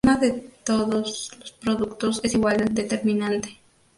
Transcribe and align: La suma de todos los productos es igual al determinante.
La 0.03 0.13
suma 0.15 0.19
de 0.25 0.31
todos 0.63 0.89
los 1.41 1.51
productos 1.61 2.21
es 2.23 2.33
igual 2.33 2.59
al 2.63 2.73
determinante. 2.73 3.59